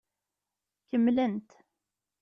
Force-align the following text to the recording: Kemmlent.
Kemmlent. 0.89 1.49